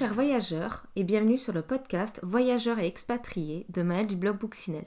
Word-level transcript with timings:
chers 0.00 0.14
voyageurs 0.14 0.86
et 0.96 1.04
bienvenue 1.04 1.36
sur 1.36 1.52
le 1.52 1.60
podcast 1.60 2.20
Voyageurs 2.22 2.78
et 2.78 2.86
expatriés 2.86 3.66
de 3.68 3.82
Maël 3.82 4.06
du 4.06 4.16
blog 4.16 4.38
Booksinel. 4.38 4.86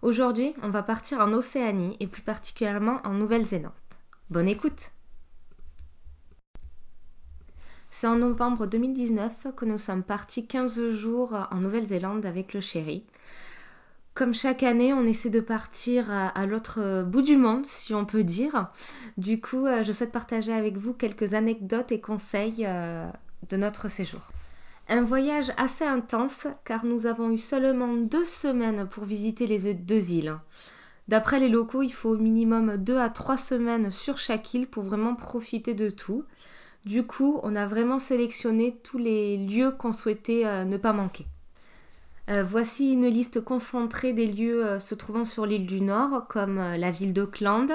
Aujourd'hui, 0.00 0.54
on 0.62 0.68
va 0.70 0.84
partir 0.84 1.18
en 1.18 1.32
Océanie 1.32 1.96
et 1.98 2.06
plus 2.06 2.22
particulièrement 2.22 3.00
en 3.02 3.14
Nouvelle-Zélande. 3.14 3.72
Bonne 4.30 4.46
écoute 4.46 4.92
C'est 7.90 8.06
en 8.06 8.14
novembre 8.14 8.68
2019 8.68 9.48
que 9.56 9.64
nous 9.64 9.76
sommes 9.76 10.04
partis 10.04 10.46
15 10.46 10.92
jours 10.92 11.34
en 11.50 11.56
Nouvelle-Zélande 11.56 12.24
avec 12.24 12.54
le 12.54 12.60
chéri. 12.60 13.04
Comme 14.14 14.34
chaque 14.34 14.62
année, 14.62 14.92
on 14.92 15.04
essaie 15.04 15.30
de 15.30 15.40
partir 15.40 16.12
à, 16.12 16.46
l'autre 16.46 17.02
bout 17.02 17.22
du 17.22 17.36
monde, 17.36 17.66
si 17.66 17.92
on 17.92 18.04
peut 18.04 18.22
dire. 18.22 18.70
Du 19.16 19.40
coup, 19.40 19.66
euh, 19.66 19.82
je 19.82 19.90
souhaite 19.90 20.12
partager 20.12 20.52
avec 20.52 20.76
vous 20.76 20.94
quelques 20.94 21.34
anecdotes 21.34 21.90
et 21.90 22.00
conseils 22.00 22.64
euh, 22.64 23.10
de 23.48 23.56
notre 23.56 23.88
séjour. 23.88 24.30
Un 24.88 25.02
voyage 25.02 25.50
assez 25.56 25.84
intense 25.84 26.46
car 26.64 26.84
nous 26.84 27.06
avons 27.06 27.30
eu 27.30 27.38
seulement 27.38 27.94
deux 27.94 28.24
semaines 28.24 28.86
pour 28.86 29.04
visiter 29.04 29.46
les 29.46 29.72
deux 29.72 30.10
îles. 30.10 30.36
D'après 31.08 31.40
les 31.40 31.48
locaux, 31.48 31.82
il 31.82 31.92
faut 31.92 32.10
au 32.10 32.16
minimum 32.18 32.76
deux 32.76 32.98
à 32.98 33.08
trois 33.08 33.36
semaines 33.36 33.90
sur 33.90 34.18
chaque 34.18 34.52
île 34.54 34.66
pour 34.66 34.84
vraiment 34.84 35.14
profiter 35.14 35.74
de 35.74 35.90
tout. 35.90 36.24
Du 36.84 37.02
coup, 37.06 37.40
on 37.42 37.56
a 37.56 37.66
vraiment 37.66 37.98
sélectionné 37.98 38.78
tous 38.82 38.98
les 38.98 39.38
lieux 39.38 39.70
qu'on 39.70 39.92
souhaitait 39.92 40.44
euh, 40.44 40.64
ne 40.64 40.76
pas 40.76 40.92
manquer. 40.92 41.26
Euh, 42.30 42.42
voici 42.42 42.92
une 42.92 43.06
liste 43.06 43.42
concentrée 43.42 44.12
des 44.12 44.26
lieux 44.26 44.66
euh, 44.66 44.78
se 44.80 44.94
trouvant 44.94 45.24
sur 45.24 45.46
l'île 45.46 45.66
du 45.66 45.80
Nord, 45.80 46.26
comme 46.28 46.56
la 46.56 46.90
ville 46.90 47.14
d'Auckland, 47.14 47.70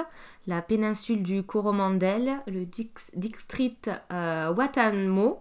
la 0.46 0.62
péninsule 0.62 1.24
du 1.24 1.42
Coromandel, 1.42 2.36
le 2.46 2.64
district 2.64 3.90
Watanmo, 4.10 5.40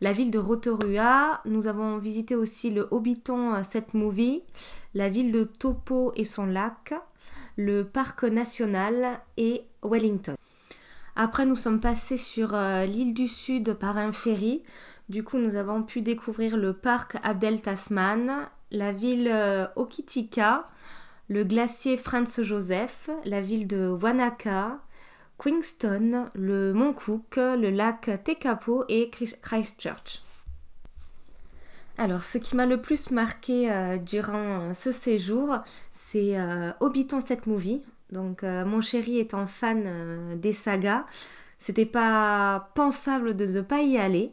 la 0.00 0.12
ville 0.12 0.30
de 0.30 0.38
Rotorua. 0.38 1.40
Nous 1.44 1.66
avons 1.66 1.98
visité 1.98 2.34
aussi 2.34 2.70
le 2.70 2.88
Hobbiton 2.90 3.62
Set 3.62 3.94
Movie, 3.94 4.42
la 4.94 5.08
ville 5.08 5.32
de 5.32 5.44
Topo 5.44 6.12
et 6.16 6.24
son 6.24 6.46
lac, 6.46 6.94
le 7.56 7.84
parc 7.84 8.24
national 8.24 9.20
et 9.36 9.62
Wellington. 9.82 10.34
Après, 11.16 11.46
nous 11.46 11.56
sommes 11.56 11.80
passés 11.80 12.16
sur 12.16 12.56
l'île 12.86 13.14
du 13.14 13.28
Sud 13.28 13.74
par 13.74 13.98
un 13.98 14.10
ferry 14.10 14.62
du 15.08 15.22
coup, 15.22 15.38
nous 15.38 15.54
avons 15.54 15.82
pu 15.82 16.00
découvrir 16.00 16.56
le 16.56 16.72
parc 16.72 17.16
Abdel 17.22 17.60
Tasman, 17.60 18.48
la 18.70 18.92
ville 18.92 19.28
euh, 19.30 19.66
Okitika, 19.76 20.64
le 21.28 21.44
glacier 21.44 21.98
Franz 21.98 22.42
Joseph, 22.42 23.10
la 23.26 23.42
ville 23.42 23.66
de 23.66 23.88
Wanaka, 23.88 24.78
Queenston, 25.38 26.26
le 26.34 26.72
Mont 26.72 26.92
Cook, 26.92 27.36
le 27.36 27.70
lac 27.70 28.10
Tekapo 28.24 28.84
et 28.88 29.10
Christchurch. 29.10 30.22
Alors, 31.96 32.24
ce 32.24 32.38
qui 32.38 32.56
m'a 32.56 32.66
le 32.66 32.80
plus 32.80 33.10
marqué 33.10 33.70
euh, 33.70 33.98
durant 33.98 34.74
ce 34.74 34.90
séjour, 34.90 35.58
c'est 35.92 36.38
euh, 36.38 36.72
Hobbiton 36.80 37.20
cette 37.20 37.46
movie. 37.46 37.82
Donc, 38.10 38.42
mon 38.42 38.80
chéri 38.80 39.18
étant 39.18 39.46
fan 39.46 40.38
des 40.38 40.52
sagas, 40.52 41.04
c'était 41.58 41.86
pas 41.86 42.70
pensable 42.76 43.34
de 43.34 43.46
ne 43.46 43.60
pas 43.60 43.80
y 43.80 43.98
aller. 43.98 44.32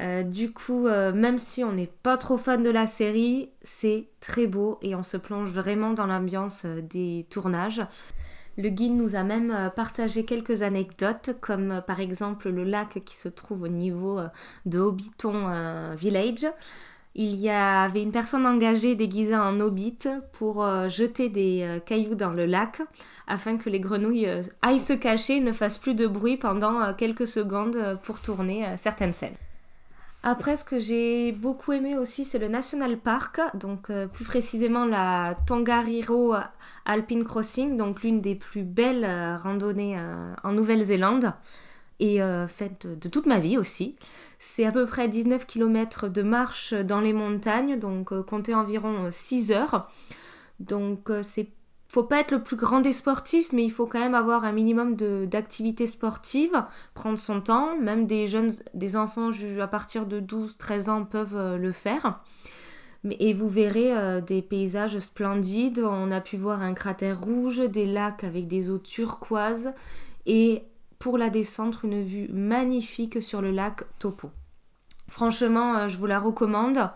Euh, 0.00 0.24
du 0.24 0.52
coup, 0.52 0.88
euh, 0.88 1.12
même 1.12 1.38
si 1.38 1.62
on 1.62 1.72
n'est 1.72 1.90
pas 2.02 2.16
trop 2.16 2.36
fan 2.36 2.62
de 2.62 2.70
la 2.70 2.86
série, 2.86 3.50
c'est 3.62 4.08
très 4.20 4.46
beau 4.46 4.78
et 4.82 4.94
on 4.94 5.04
se 5.04 5.16
plonge 5.16 5.50
vraiment 5.50 5.92
dans 5.92 6.06
l'ambiance 6.06 6.64
euh, 6.64 6.80
des 6.80 7.26
tournages. 7.30 7.82
Le 8.56 8.68
guide 8.68 8.94
nous 8.94 9.16
a 9.16 9.24
même 9.24 9.70
partagé 9.74 10.24
quelques 10.24 10.62
anecdotes, 10.62 11.30
comme 11.40 11.82
par 11.86 12.00
exemple 12.00 12.50
le 12.50 12.62
lac 12.64 13.00
qui 13.04 13.16
se 13.16 13.28
trouve 13.28 13.62
au 13.62 13.68
niveau 13.68 14.20
de 14.64 14.78
Hobbiton 14.78 15.94
Village. 15.96 16.46
Il 17.16 17.36
y 17.36 17.50
avait 17.50 18.02
une 18.02 18.12
personne 18.12 18.46
engagée 18.46 18.94
déguisée 18.94 19.36
en 19.36 19.58
hobbit 19.60 19.98
pour 20.32 20.64
jeter 20.88 21.28
des 21.28 21.80
cailloux 21.86 22.14
dans 22.14 22.30
le 22.30 22.46
lac 22.46 22.80
afin 23.26 23.56
que 23.56 23.70
les 23.70 23.80
grenouilles 23.80 24.28
aillent 24.62 24.80
se 24.80 24.92
cacher 24.92 25.36
et 25.36 25.40
ne 25.40 25.52
fassent 25.52 25.78
plus 25.78 25.94
de 25.94 26.06
bruit 26.06 26.36
pendant 26.36 26.94
quelques 26.94 27.26
secondes 27.26 27.98
pour 28.02 28.20
tourner 28.20 28.66
certaines 28.76 29.12
scènes. 29.12 29.36
Après, 30.26 30.56
ce 30.56 30.64
que 30.64 30.78
j'ai 30.78 31.32
beaucoup 31.32 31.72
aimé 31.72 31.98
aussi, 31.98 32.24
c'est 32.24 32.38
le 32.38 32.48
National 32.48 32.96
Park, 32.96 33.42
donc 33.52 33.90
euh, 33.90 34.06
plus 34.06 34.24
précisément 34.24 34.86
la 34.86 35.36
Tongariro 35.46 36.34
Alpine 36.86 37.24
Crossing, 37.24 37.76
donc 37.76 38.02
l'une 38.02 38.22
des 38.22 38.34
plus 38.34 38.62
belles 38.62 39.04
euh, 39.04 39.36
randonnées 39.36 39.98
euh, 39.98 40.32
en 40.42 40.52
Nouvelle-Zélande 40.52 41.34
et 42.00 42.20
faite 42.48 42.86
de, 42.86 43.08
toute 43.08 43.26
ma 43.26 43.38
vie 43.38 43.56
aussi. 43.56 43.96
C'est 44.38 44.64
à 44.66 44.72
peu 44.72 44.84
près 44.84 45.08
19 45.08 45.46
km 45.46 46.08
de 46.08 46.22
marche 46.22 46.74
dans 46.74 47.00
les 47.00 47.12
montagnes, 47.12 47.78
donc 47.78 48.12
comptez 48.22 48.52
environ 48.52 49.08
6 49.12 49.52
heures. 49.52 49.88
Donc 50.58 51.10
c'est 51.22 51.48
faut 51.94 52.02
pas 52.02 52.18
être 52.18 52.32
le 52.32 52.42
plus 52.42 52.56
grand 52.56 52.80
des 52.80 52.92
sportifs, 52.92 53.52
mais 53.52 53.62
il 53.62 53.70
faut 53.70 53.86
quand 53.86 54.00
même 54.00 54.16
avoir 54.16 54.44
un 54.44 54.50
minimum 54.50 54.96
d'activité 55.26 55.86
sportive, 55.86 56.64
prendre 56.92 57.18
son 57.18 57.40
temps. 57.40 57.78
Même 57.78 58.08
des 58.08 58.26
jeunes, 58.26 58.50
des 58.74 58.96
enfants 58.96 59.30
à 59.60 59.66
partir 59.68 60.04
de 60.04 60.20
12-13 60.20 60.90
ans 60.90 61.04
peuvent 61.04 61.36
euh, 61.36 61.56
le 61.56 61.70
faire. 61.70 62.20
Et 63.20 63.32
vous 63.32 63.48
verrez 63.48 63.96
euh, 63.96 64.20
des 64.20 64.42
paysages 64.42 64.98
splendides. 64.98 65.78
On 65.78 66.10
a 66.10 66.20
pu 66.20 66.36
voir 66.36 66.62
un 66.62 66.74
cratère 66.74 67.20
rouge, 67.20 67.58
des 67.58 67.86
lacs 67.86 68.24
avec 68.24 68.48
des 68.48 68.70
eaux 68.70 68.78
turquoises 68.78 69.72
et 70.26 70.64
pour 70.98 71.16
la 71.16 71.30
descente, 71.30 71.78
une 71.84 72.02
vue 72.02 72.28
magnifique 72.32 73.22
sur 73.22 73.40
le 73.40 73.52
lac 73.52 73.84
Topo. 74.00 74.30
Franchement, 75.08 75.76
euh, 75.76 75.88
je 75.88 75.96
vous 75.96 76.06
la 76.06 76.18
recommande 76.18 76.90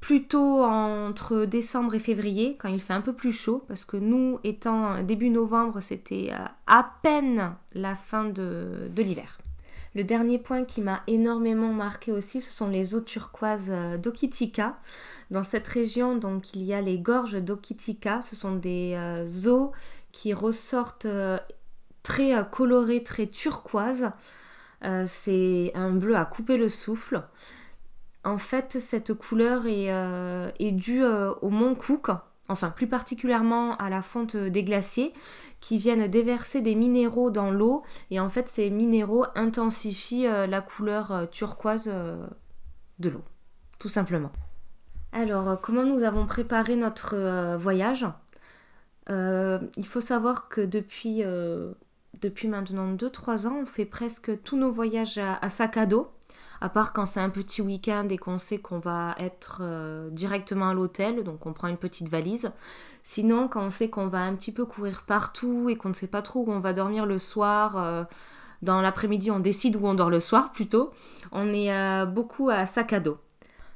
plutôt 0.00 0.62
entre 0.64 1.44
décembre 1.44 1.94
et 1.94 1.98
février, 1.98 2.56
quand 2.58 2.68
il 2.68 2.80
fait 2.80 2.92
un 2.92 3.00
peu 3.00 3.12
plus 3.12 3.32
chaud, 3.32 3.64
parce 3.66 3.84
que 3.84 3.96
nous, 3.96 4.38
étant 4.44 5.02
début 5.02 5.30
novembre, 5.30 5.80
c'était 5.80 6.30
euh, 6.32 6.44
à 6.66 6.92
peine 7.02 7.54
la 7.74 7.96
fin 7.96 8.24
de, 8.24 8.90
l'hiver. 8.96 9.38
Le 9.94 10.04
dernier 10.04 10.38
point 10.38 10.64
qui 10.64 10.82
m'a 10.82 11.02
énormément 11.08 11.72
marqué 11.72 12.12
aussi, 12.12 12.40
ce 12.40 12.52
sont 12.52 12.68
les 12.68 12.94
eaux 12.94 13.00
turquoises 13.00 13.70
euh, 13.70 13.96
d'Okitika. 13.96 14.78
Dans 15.32 15.42
cette 15.42 15.66
région, 15.66 16.16
donc, 16.16 16.54
il 16.54 16.62
y 16.62 16.74
a 16.74 16.80
les 16.80 17.00
gorges 17.00 17.42
d'Okitika. 17.42 18.20
Ce 18.20 18.36
sont 18.36 18.54
des 18.54 18.94
euh, 18.96 19.26
eaux 19.48 19.72
qui 20.12 20.32
ressortent 20.32 21.08
très 22.02 22.32
colorées, 22.50 23.02
très 23.02 23.26
turquoises. 23.26 24.10
c'est 25.04 25.70
un 25.74 25.90
bleu 25.92 26.16
à 26.16 26.24
couper 26.24 26.56
le 26.56 26.70
souffle. 26.70 27.22
En 28.24 28.38
fait, 28.38 28.78
cette 28.80 29.14
couleur 29.14 29.66
est, 29.66 29.92
euh, 29.92 30.50
due 30.60 31.04
euh, 31.04 31.32
au 31.40 31.50
mont 31.50 31.74
Cook, 31.74 32.10
enfin 32.48 32.70
plus 32.70 32.88
particulièrement 32.88 33.76
à 33.76 33.90
la 33.90 34.02
fonte 34.02 34.36
des 34.36 34.64
glaciers, 34.64 35.12
qui 35.60 35.78
viennent 35.78 36.06
déverser 36.08 36.60
des 36.60 36.74
minéraux 36.74 37.30
dans 37.30 37.50
l'eau, 37.50 37.82
et 38.10 38.20
en 38.20 38.28
fait 38.28 38.48
ces 38.48 38.70
minéraux 38.70 39.24
intensifient 39.34 40.26
euh, 40.26 40.46
la 40.46 40.60
couleur 40.60 41.28
turquoise 41.30 41.88
de 42.98 43.08
l'eau, 43.08 43.22
tout 43.78 43.88
simplement. 43.88 44.32
Alors, 45.12 45.58
comment 45.60 45.84
nous 45.84 46.02
avons 46.02 46.26
préparé 46.26 46.76
notre 46.76 47.56
voyage? 47.56 48.06
Il 49.08 49.86
faut 49.86 50.02
savoir 50.02 50.50
que 50.50 50.60
depuis, 50.60 51.22
depuis 52.20 52.48
maintenant 52.48 52.92
2-3 52.92 53.46
ans, 53.46 53.60
on 53.62 53.66
fait 53.66 53.86
presque 53.86 54.42
tous 54.42 54.58
nos 54.58 54.70
voyages 54.70 55.18
à 55.18 55.48
sac 55.48 55.78
à 55.78 55.86
dos 55.86 56.12
à 56.60 56.68
part 56.68 56.92
quand 56.92 57.06
c'est 57.06 57.20
un 57.20 57.30
petit 57.30 57.62
week-end 57.62 58.08
et 58.10 58.18
qu'on 58.18 58.38
sait 58.38 58.58
qu'on 58.58 58.78
va 58.78 59.14
être 59.18 59.60
euh, 59.62 60.10
directement 60.10 60.68
à 60.68 60.74
l'hôtel, 60.74 61.22
donc 61.22 61.46
on 61.46 61.52
prend 61.52 61.68
une 61.68 61.76
petite 61.76 62.08
valise. 62.08 62.50
Sinon, 63.02 63.48
quand 63.48 63.64
on 63.64 63.70
sait 63.70 63.88
qu'on 63.88 64.08
va 64.08 64.18
un 64.18 64.34
petit 64.34 64.52
peu 64.52 64.64
courir 64.64 65.02
partout 65.06 65.68
et 65.68 65.76
qu'on 65.76 65.90
ne 65.90 65.94
sait 65.94 66.08
pas 66.08 66.22
trop 66.22 66.44
où 66.44 66.50
on 66.50 66.58
va 66.58 66.72
dormir 66.72 67.06
le 67.06 67.18
soir, 67.18 67.76
euh, 67.76 68.04
dans 68.62 68.80
l'après-midi 68.80 69.30
on 69.30 69.38
décide 69.38 69.76
où 69.76 69.86
on 69.86 69.94
dort 69.94 70.10
le 70.10 70.20
soir 70.20 70.50
plutôt, 70.50 70.90
on 71.30 71.52
est 71.52 71.72
euh, 71.72 72.06
beaucoup 72.06 72.50
à 72.50 72.66
sac 72.66 72.92
à 72.92 73.00
dos. 73.00 73.18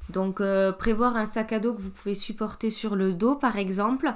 Donc 0.09 0.41
prévoir 0.79 1.15
un 1.15 1.25
sac 1.25 1.53
à 1.53 1.59
dos 1.59 1.73
que 1.73 1.81
vous 1.81 1.89
pouvez 1.89 2.13
supporter 2.13 2.69
sur 2.69 2.97
le 2.97 3.13
dos 3.13 3.35
par 3.35 3.57
exemple, 3.57 4.13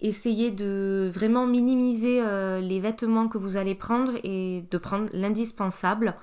essayez 0.00 0.50
de 0.50 1.08
vraiment 1.14 1.46
minimiser 1.46 2.20
les 2.60 2.80
vêtements 2.80 3.28
que 3.28 3.38
vous 3.38 3.56
allez 3.56 3.76
prendre 3.76 4.14
et 4.24 4.64
de 4.68 4.76
prendre 4.76 5.08
l'indispensable 5.12 6.16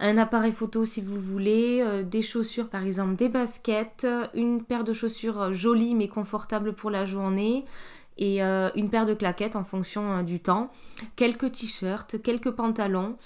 un 0.00 0.16
appareil 0.16 0.52
photo 0.52 0.84
si 0.84 1.00
vous 1.00 1.18
voulez, 1.18 1.80
euh, 1.82 2.02
des 2.02 2.22
chaussures 2.22 2.68
par 2.68 2.84
exemple, 2.84 3.16
des 3.16 3.28
baskets, 3.28 4.06
une 4.34 4.62
paire 4.62 4.84
de 4.84 4.92
chaussures 4.92 5.52
jolies 5.52 5.94
mais 5.94 6.08
confortables 6.08 6.72
pour 6.72 6.90
la 6.90 7.04
journée 7.04 7.64
et 8.16 8.42
euh, 8.42 8.70
une 8.74 8.90
paire 8.90 9.06
de 9.06 9.14
claquettes 9.14 9.56
en 9.56 9.64
fonction 9.64 10.18
euh, 10.18 10.22
du 10.22 10.40
temps, 10.40 10.70
quelques 11.16 11.52
t-shirts, 11.52 12.22
quelques 12.22 12.50
pantalons, 12.50 13.16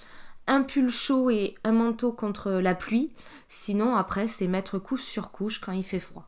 un 0.46 0.62
pull 0.62 0.90
chaud 0.90 1.30
et 1.30 1.54
un 1.64 1.72
manteau 1.72 2.12
contre 2.12 2.52
la 2.52 2.74
pluie. 2.74 3.10
Sinon 3.48 3.94
après 3.94 4.26
c'est 4.26 4.46
mettre 4.46 4.78
couche 4.78 5.04
sur 5.04 5.30
couche 5.30 5.60
quand 5.60 5.72
il 5.72 5.84
fait 5.84 6.00
froid. 6.00 6.26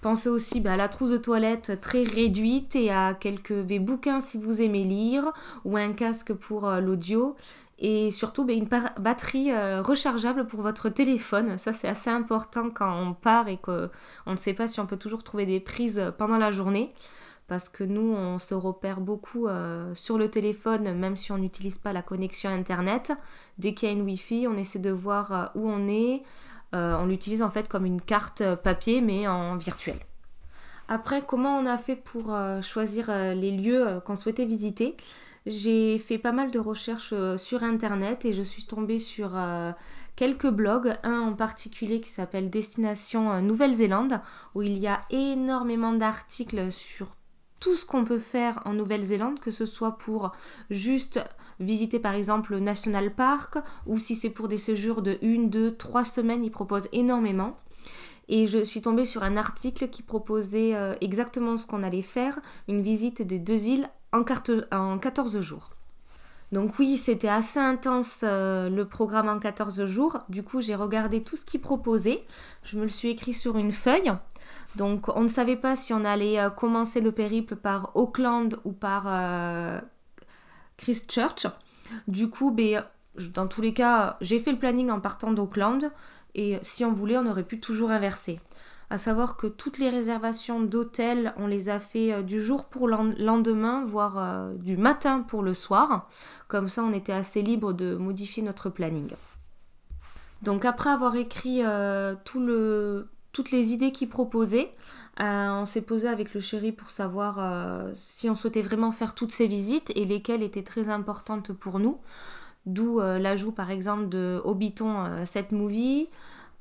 Pensez 0.00 0.30
aussi 0.30 0.62
bah, 0.62 0.72
à 0.72 0.76
la 0.78 0.88
trousse 0.88 1.10
de 1.10 1.18
toilette 1.18 1.78
très 1.82 2.04
réduite 2.04 2.74
et 2.74 2.90
à 2.90 3.12
quelques 3.12 3.52
bouquins 3.78 4.22
si 4.22 4.38
vous 4.38 4.62
aimez 4.62 4.84
lire 4.84 5.30
ou 5.66 5.76
un 5.76 5.92
casque 5.92 6.32
pour 6.32 6.70
l'audio 6.70 7.36
et 7.80 8.10
surtout 8.10 8.44
ben, 8.44 8.56
une 8.56 8.68
batterie 9.00 9.50
rechargeable 9.80 10.46
pour 10.46 10.60
votre 10.60 10.88
téléphone. 10.88 11.58
Ça 11.58 11.72
c'est 11.72 11.88
assez 11.88 12.10
important 12.10 12.70
quand 12.70 12.94
on 12.94 13.14
part 13.14 13.48
et 13.48 13.56
qu'on 13.56 13.90
ne 14.26 14.36
sait 14.36 14.54
pas 14.54 14.68
si 14.68 14.80
on 14.80 14.86
peut 14.86 14.98
toujours 14.98 15.22
trouver 15.24 15.46
des 15.46 15.60
prises 15.60 16.12
pendant 16.18 16.38
la 16.38 16.50
journée 16.50 16.92
parce 17.50 17.68
que 17.68 17.82
nous, 17.82 18.14
on 18.14 18.38
se 18.38 18.54
repère 18.54 19.00
beaucoup 19.00 19.48
euh, 19.48 19.92
sur 19.96 20.18
le 20.18 20.30
téléphone, 20.30 20.94
même 20.94 21.16
si 21.16 21.32
on 21.32 21.38
n'utilise 21.38 21.78
pas 21.78 21.92
la 21.92 22.00
connexion 22.00 22.48
Internet. 22.48 23.12
Dès 23.58 23.74
qu'il 23.74 23.88
y 23.88 23.90
a 23.90 23.92
une 23.92 24.02
Wi-Fi, 24.02 24.46
on 24.46 24.56
essaie 24.56 24.78
de 24.78 24.92
voir 24.92 25.32
euh, 25.32 25.46
où 25.56 25.68
on 25.68 25.88
est. 25.88 26.22
Euh, 26.76 26.96
on 26.96 27.06
l'utilise 27.06 27.42
en 27.42 27.50
fait 27.50 27.66
comme 27.66 27.84
une 27.84 28.00
carte 28.00 28.54
papier, 28.62 29.00
mais 29.00 29.26
en 29.26 29.56
virtuel. 29.56 29.96
Après, 30.86 31.22
comment 31.26 31.58
on 31.58 31.66
a 31.66 31.76
fait 31.76 31.96
pour 31.96 32.36
choisir 32.62 33.10
les 33.34 33.50
lieux 33.50 34.00
qu'on 34.04 34.14
souhaitait 34.14 34.44
visiter? 34.44 34.96
J'ai 35.46 35.98
fait 35.98 36.18
pas 36.18 36.32
mal 36.32 36.50
de 36.50 36.58
recherches 36.58 37.14
sur 37.36 37.62
Internet 37.62 38.24
et 38.24 38.32
je 38.32 38.42
suis 38.42 38.64
tombée 38.64 38.98
sur 38.98 39.32
quelques 40.14 40.50
blogs, 40.50 40.96
un 41.02 41.20
en 41.20 41.32
particulier 41.32 42.00
qui 42.00 42.10
s'appelle 42.10 42.50
Destination 42.50 43.40
Nouvelle-Zélande, 43.40 44.20
où 44.54 44.62
il 44.62 44.76
y 44.78 44.86
a 44.86 45.00
énormément 45.10 45.94
d'articles 45.94 46.70
sur 46.70 47.16
tout 47.60 47.76
ce 47.76 47.84
qu'on 47.84 48.04
peut 48.04 48.18
faire 48.18 48.60
en 48.64 48.72
Nouvelle-Zélande, 48.72 49.38
que 49.38 49.50
ce 49.50 49.66
soit 49.66 49.98
pour 49.98 50.32
juste 50.70 51.20
visiter 51.60 52.00
par 52.00 52.14
exemple 52.14 52.52
le 52.52 52.60
National 52.60 53.14
Park 53.14 53.58
ou 53.86 53.98
si 53.98 54.16
c'est 54.16 54.30
pour 54.30 54.48
des 54.48 54.58
séjours 54.58 55.02
de 55.02 55.18
une, 55.20 55.50
deux, 55.50 55.76
trois 55.76 56.04
semaines, 56.04 56.42
ils 56.42 56.50
proposent 56.50 56.88
énormément. 56.92 57.56
Et 58.28 58.46
je 58.46 58.62
suis 58.64 58.80
tombée 58.80 59.04
sur 59.04 59.22
un 59.24 59.36
article 59.36 59.88
qui 59.88 60.02
proposait 60.02 60.74
euh, 60.74 60.94
exactement 61.00 61.56
ce 61.56 61.66
qu'on 61.66 61.82
allait 61.82 62.00
faire, 62.00 62.38
une 62.68 62.80
visite 62.80 63.22
des 63.22 63.38
deux 63.38 63.66
îles 63.66 63.88
en, 64.12 64.24
en 64.72 64.98
14 64.98 65.40
jours. 65.40 65.70
Donc 66.52 66.78
oui, 66.80 66.96
c'était 66.96 67.28
assez 67.28 67.60
intense 67.60 68.20
euh, 68.24 68.68
le 68.68 68.84
programme 68.84 69.28
en 69.28 69.38
14 69.38 69.84
jours. 69.84 70.18
Du 70.28 70.42
coup, 70.42 70.60
j'ai 70.60 70.74
regardé 70.74 71.22
tout 71.22 71.36
ce 71.36 71.44
qu'ils 71.44 71.60
proposaient. 71.60 72.24
Je 72.64 72.76
me 72.76 72.82
le 72.82 72.88
suis 72.88 73.10
écrit 73.10 73.34
sur 73.34 73.56
une 73.56 73.72
feuille. 73.72 74.12
Donc 74.74 75.08
on 75.14 75.22
ne 75.22 75.28
savait 75.28 75.56
pas 75.56 75.76
si 75.76 75.92
on 75.92 76.04
allait 76.04 76.40
euh, 76.40 76.50
commencer 76.50 77.00
le 77.00 77.12
périple 77.12 77.54
par 77.54 77.92
Auckland 77.94 78.58
ou 78.64 78.72
par 78.72 79.04
euh, 79.06 79.80
Christchurch. 80.76 81.46
Du 82.08 82.30
coup, 82.30 82.50
ben, 82.50 82.84
dans 83.32 83.46
tous 83.46 83.60
les 83.60 83.74
cas, 83.74 84.16
j'ai 84.20 84.40
fait 84.40 84.52
le 84.52 84.58
planning 84.58 84.90
en 84.90 85.00
partant 85.00 85.32
d'Auckland 85.32 85.90
et 86.34 86.58
si 86.62 86.84
on 86.84 86.92
voulait, 86.92 87.16
on 87.16 87.26
aurait 87.26 87.44
pu 87.44 87.60
toujours 87.60 87.90
inverser. 87.90 88.40
À 88.90 88.98
savoir 88.98 89.36
que 89.36 89.46
toutes 89.46 89.78
les 89.78 89.88
réservations 89.88 90.60
d'hôtels, 90.60 91.32
on 91.36 91.46
les 91.46 91.68
a 91.68 91.80
fait 91.80 92.12
euh, 92.12 92.22
du 92.22 92.42
jour 92.42 92.66
pour 92.66 92.88
le 92.88 92.96
lendemain, 93.24 93.84
voire 93.86 94.50
du 94.54 94.76
matin 94.76 95.20
pour 95.20 95.42
le 95.42 95.54
soir. 95.54 96.08
Comme 96.48 96.68
ça, 96.68 96.82
on 96.82 96.92
était 96.92 97.12
assez 97.12 97.40
libre 97.42 97.72
de 97.72 97.96
modifier 97.96 98.42
notre 98.42 98.68
planning. 98.68 99.10
Donc 100.42 100.64
après 100.64 100.90
avoir 100.90 101.16
écrit 101.16 101.62
le 101.62 103.06
toutes 103.32 103.50
les 103.50 103.72
idées 103.72 103.92
qu'il 103.92 104.08
proposait. 104.08 104.72
Euh, 105.20 105.50
on 105.50 105.66
s'est 105.66 105.82
posé 105.82 106.08
avec 106.08 106.34
le 106.34 106.40
chéri 106.40 106.72
pour 106.72 106.90
savoir 106.90 107.36
euh, 107.38 107.92
si 107.94 108.30
on 108.30 108.34
souhaitait 108.34 108.62
vraiment 108.62 108.92
faire 108.92 109.14
toutes 109.14 109.32
ces 109.32 109.46
visites 109.46 109.92
et 109.94 110.04
lesquelles 110.04 110.42
étaient 110.42 110.62
très 110.62 110.88
importantes 110.88 111.52
pour 111.52 111.78
nous. 111.78 111.98
D'où 112.66 113.00
euh, 113.00 113.18
l'ajout 113.18 113.52
par 113.52 113.70
exemple 113.70 114.08
de 114.08 114.40
Hobbiton 114.44 115.24
cette 115.26 115.52
movie. 115.52 116.08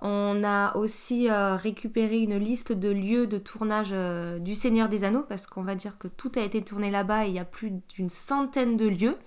On 0.02 0.44
a 0.44 0.76
aussi 0.78 1.30
récupéré 1.30 2.20
une 2.20 2.38
liste 2.38 2.72
de 2.72 2.90
lieux 2.90 3.28
de 3.28 3.38
tournage 3.38 3.94
du 4.40 4.56
Seigneur 4.56 4.88
des 4.88 5.04
Anneaux 5.04 5.26
parce 5.28 5.46
qu'on 5.46 5.64
va 5.64 5.76
dire 5.76 5.98
que 5.98 6.08
tout 6.08 6.32
a 6.36 6.42
été 6.42 6.62
tourné 6.64 6.90
là-bas 6.90 7.26
et 7.26 7.30
il 7.30 7.36
y 7.36 7.40
a 7.40 7.46
plus 7.46 7.72
d'une 7.96 8.10
centaine 8.10 8.78
de 8.78 8.88
lieux. 8.88 9.18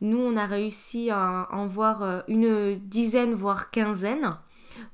Nous, 0.00 0.18
on 0.18 0.36
a 0.36 0.46
réussi 0.46 1.10
à 1.10 1.48
en 1.50 1.66
voir 1.66 2.22
une 2.28 2.78
dizaine, 2.78 3.34
voire 3.34 3.72
quinzaine. 3.72 4.36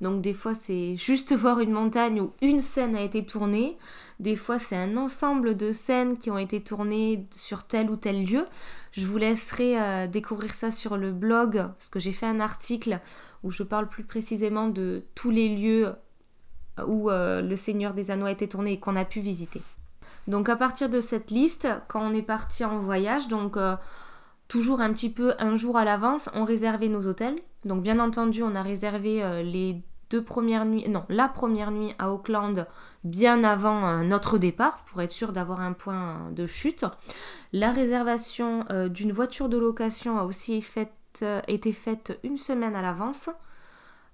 Donc 0.01 0.21
des 0.21 0.33
fois 0.33 0.53
c'est 0.53 0.95
juste 0.97 1.33
voir 1.35 1.59
une 1.59 1.71
montagne 1.71 2.21
où 2.21 2.33
une 2.41 2.59
scène 2.59 2.95
a 2.95 3.01
été 3.01 3.25
tournée, 3.25 3.77
des 4.19 4.35
fois 4.35 4.59
c'est 4.59 4.75
un 4.75 4.97
ensemble 4.97 5.55
de 5.55 5.71
scènes 5.71 6.17
qui 6.17 6.31
ont 6.31 6.37
été 6.37 6.61
tournées 6.61 7.27
sur 7.35 7.63
tel 7.63 7.89
ou 7.89 7.95
tel 7.95 8.25
lieu. 8.25 8.45
Je 8.91 9.05
vous 9.05 9.17
laisserai 9.17 9.79
euh, 9.79 10.07
découvrir 10.07 10.53
ça 10.53 10.71
sur 10.71 10.97
le 10.97 11.11
blog 11.11 11.55
parce 11.55 11.89
que 11.89 11.99
j'ai 11.99 12.11
fait 12.11 12.25
un 12.25 12.39
article 12.39 12.99
où 13.43 13.51
je 13.51 13.63
parle 13.63 13.87
plus 13.87 14.03
précisément 14.03 14.67
de 14.67 15.03
tous 15.15 15.31
les 15.31 15.49
lieux 15.49 15.93
où 16.85 17.09
euh, 17.09 17.41
le 17.41 17.55
Seigneur 17.55 17.93
des 17.93 18.11
Anneaux 18.11 18.25
a 18.25 18.31
été 18.31 18.47
tourné 18.47 18.73
et 18.73 18.79
qu'on 18.79 18.95
a 18.95 19.05
pu 19.05 19.19
visiter. 19.19 19.61
Donc 20.27 20.49
à 20.49 20.55
partir 20.55 20.89
de 20.89 20.99
cette 20.99 21.31
liste, 21.31 21.67
quand 21.87 22.01
on 22.01 22.13
est 22.13 22.21
parti 22.21 22.63
en 22.63 22.79
voyage, 22.79 23.27
donc 23.27 23.57
euh, 23.57 23.75
toujours 24.51 24.81
un 24.81 24.91
petit 24.91 25.09
peu 25.09 25.33
un 25.39 25.55
jour 25.55 25.77
à 25.77 25.85
l'avance, 25.85 26.29
on 26.33 26.43
réservait 26.43 26.89
nos 26.89 27.07
hôtels. 27.07 27.39
Donc 27.63 27.81
bien 27.83 27.99
entendu, 27.99 28.43
on 28.43 28.53
a 28.53 28.61
réservé 28.61 29.23
euh, 29.23 29.43
les 29.43 29.81
deux 30.09 30.21
premières 30.21 30.65
nuits, 30.65 30.89
non, 30.89 31.05
la 31.07 31.29
première 31.29 31.71
nuit 31.71 31.93
à 31.99 32.11
Auckland 32.11 32.67
bien 33.05 33.45
avant 33.45 33.87
euh, 33.87 34.03
notre 34.03 34.37
départ 34.37 34.83
pour 34.83 35.01
être 35.01 35.11
sûr 35.11 35.31
d'avoir 35.31 35.61
un 35.61 35.71
point 35.71 36.29
de 36.31 36.47
chute. 36.47 36.83
La 37.53 37.71
réservation 37.71 38.65
euh, 38.71 38.89
d'une 38.89 39.13
voiture 39.13 39.47
de 39.47 39.57
location 39.57 40.19
a 40.19 40.25
aussi 40.25 40.61
été 41.47 41.71
faite 41.71 42.19
une 42.23 42.35
semaine 42.35 42.75
à 42.75 42.81
l'avance. 42.81 43.29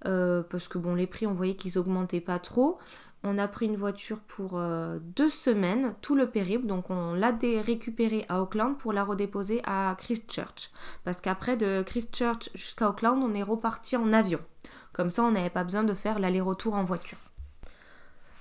parce 0.04 0.68
que 0.68 0.78
bon, 0.78 0.94
les 0.94 1.08
prix, 1.08 1.26
on 1.26 1.34
voyait 1.34 1.56
qu'ils 1.56 1.80
augmentaient 1.80 2.22
pas 2.22 2.38
trop. 2.38 2.78
On 3.24 3.38
a 3.38 3.48
pris 3.48 3.66
une 3.66 3.76
voiture 3.76 4.20
pour 4.20 4.52
euh, 4.54 5.00
deux 5.02 5.30
semaines, 5.30 5.94
tout 6.02 6.16
le 6.16 6.30
périple. 6.30 6.68
Donc 6.68 6.90
on 6.90 7.14
l'a 7.14 7.38
récupérée 7.42 8.26
à 8.30 8.42
Auckland 8.42 8.78
pour 8.78 8.94
la 8.94 9.04
redéposer 9.04 9.62
à 9.66 9.96
Christchurch. 9.98 10.72
Parce 11.04 11.22
qu'après 11.22 11.58
de 11.58 11.82
Christchurch 11.82 12.50
jusqu'à 12.54 12.90
Auckland, 12.90 13.22
on 13.22 13.34
est 13.34 13.44
reparti 13.44 13.98
en 13.98 14.14
avion. 14.14 14.40
Comme 14.94 15.10
ça, 15.10 15.24
on 15.24 15.32
n'avait 15.32 15.50
pas 15.50 15.64
besoin 15.64 15.84
de 15.84 15.94
faire 15.94 16.20
l'aller-retour 16.20 16.76
en 16.76 16.84
voiture. 16.84 17.18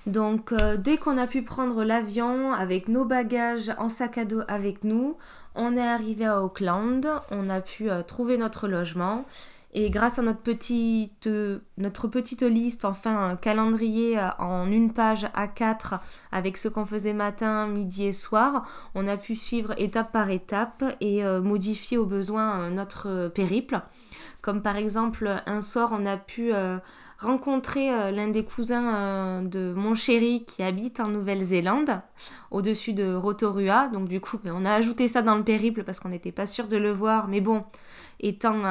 Donc 0.07 0.53
euh, 0.53 0.77
dès 0.77 0.95
qu'on 0.95 1.17
a 1.17 1.27
pu 1.27 1.41
prendre 1.41 1.83
l'avion 1.83 2.53
avec 2.53 2.87
nos 2.87 3.03
bagages 3.03 3.73
en 3.77 3.89
sac 3.89 4.17
à 4.17 4.23
dos 4.23 4.41
avec 4.47 4.85
nous, 4.85 5.17
on 5.53 5.75
est 5.75 5.85
arrivé 5.85 6.25
à 6.25 6.41
Auckland, 6.41 7.05
on 7.29 7.49
a 7.49 7.59
pu 7.59 7.89
euh, 7.89 8.03
trouver 8.03 8.37
notre 8.37 8.69
logement 8.69 9.25
et 9.73 9.89
grâce 9.89 10.17
à 10.17 10.21
notre 10.21 10.39
petite, 10.39 11.29
notre 11.77 12.07
petite 12.07 12.41
liste, 12.41 12.85
enfin 12.85 13.29
un 13.29 13.35
calendrier 13.35 14.19
en 14.39 14.71
une 14.71 14.93
page 14.93 15.25
A4 15.35 15.99
avec 16.31 16.57
ce 16.57 16.67
qu'on 16.67 16.85
faisait 16.85 17.13
matin, 17.13 17.67
midi 17.67 18.05
et 18.05 18.13
soir, 18.13 18.65
on 18.95 19.07
a 19.07 19.17
pu 19.17 19.35
suivre 19.35 19.73
étape 19.77 20.11
par 20.11 20.29
étape 20.29 20.83
et 21.01 21.23
euh, 21.23 21.41
modifier 21.41 21.97
au 21.97 22.05
besoin 22.05 22.61
euh, 22.61 22.69
notre 22.69 23.27
périple. 23.27 23.81
Comme 24.41 24.61
par 24.61 24.77
exemple, 24.77 25.43
un 25.45 25.61
soir, 25.61 25.89
on 25.93 26.05
a 26.05 26.15
pu 26.15 26.53
euh, 26.53 26.77
rencontrer 27.19 28.11
l'un 28.11 28.29
des 28.29 28.45
cousins 28.45 29.41
de 29.41 29.73
mon 29.75 29.93
chéri 29.95 30.45
qui 30.45 30.63
habite 30.63 30.99
en 30.99 31.07
Nouvelle-Zélande, 31.09 31.99
au-dessus 32.51 32.93
de 32.93 33.13
Rotorua. 33.13 33.89
Donc 33.89 34.07
du 34.07 34.21
coup, 34.21 34.39
ben, 34.41 34.53
on 34.55 34.63
a 34.63 34.71
ajouté 34.71 35.07
ça 35.07 35.21
dans 35.21 35.35
le 35.35 35.43
périple 35.43 35.83
parce 35.83 35.99
qu'on 35.99 36.09
n'était 36.09 36.31
pas 36.31 36.45
sûr 36.45 36.67
de 36.67 36.77
le 36.77 36.91
voir. 36.91 37.27
Mais 37.27 37.41
bon, 37.41 37.65
étant 38.19 38.63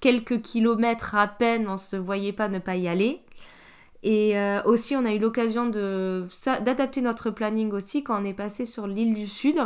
quelques 0.00 0.40
kilomètres 0.42 1.14
à 1.14 1.28
peine, 1.28 1.68
on 1.68 1.76
se 1.76 1.96
voyait 1.96 2.32
pas 2.32 2.48
ne 2.48 2.58
pas 2.58 2.76
y 2.76 2.88
aller. 2.88 3.20
Et 4.02 4.38
euh, 4.38 4.62
aussi, 4.64 4.96
on 4.96 5.04
a 5.04 5.12
eu 5.12 5.18
l'occasion 5.18 5.66
d'adapter 5.66 7.02
notre 7.02 7.30
planning 7.30 7.70
aussi 7.72 8.02
quand 8.02 8.20
on 8.20 8.24
est 8.24 8.34
passé 8.34 8.64
sur 8.64 8.86
l'île 8.86 9.12
du 9.12 9.26
Sud, 9.26 9.58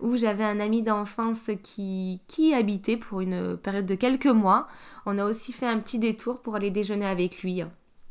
où 0.00 0.16
j'avais 0.16 0.44
un 0.44 0.60
ami 0.60 0.82
d'enfance 0.82 1.50
qui, 1.62 2.22
qui 2.26 2.54
habitait 2.54 2.96
pour 2.96 3.20
une 3.20 3.56
période 3.58 3.84
de 3.84 3.94
quelques 3.94 4.26
mois. 4.26 4.66
On 5.04 5.18
a 5.18 5.26
aussi 5.26 5.52
fait 5.52 5.66
un 5.66 5.78
petit 5.78 5.98
détour 5.98 6.40
pour 6.40 6.56
aller 6.56 6.70
déjeuner 6.70 7.06
avec 7.06 7.42
lui. 7.42 7.62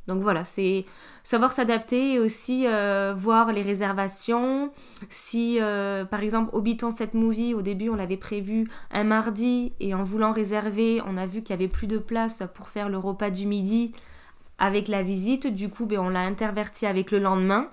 Donc 0.07 0.21
voilà, 0.21 0.43
c'est 0.43 0.85
savoir 1.23 1.51
s'adapter 1.51 2.13
et 2.13 2.19
aussi 2.19 2.65
euh, 2.67 3.13
voir 3.17 3.51
les 3.51 3.63
réservations. 3.63 4.71
Si 5.09 5.57
euh, 5.59 6.05
par 6.05 6.21
exemple 6.21 6.51
Hobbiton 6.53 6.91
cette 6.91 7.15
movie, 7.15 7.53
au 7.53 7.61
début 7.61 7.89
on 7.89 7.95
l'avait 7.95 8.17
prévu 8.17 8.67
un 8.91 9.03
mardi 9.03 9.73
et 9.79 9.95
en 9.95 10.03
voulant 10.03 10.31
réserver, 10.31 11.01
on 11.07 11.17
a 11.17 11.25
vu 11.25 11.41
qu'il 11.41 11.51
y 11.51 11.53
avait 11.53 11.67
plus 11.67 11.87
de 11.87 11.97
place 11.97 12.43
pour 12.53 12.69
faire 12.69 12.89
le 12.89 12.97
repas 12.97 13.31
du 13.31 13.47
midi 13.47 13.93
avec 14.59 14.87
la 14.87 15.03
visite. 15.03 15.47
Du 15.47 15.69
coup, 15.69 15.85
ben, 15.85 15.99
on 15.99 16.09
l'a 16.09 16.21
interverti 16.21 16.85
avec 16.85 17.11
le 17.11 17.19
lendemain. 17.19 17.69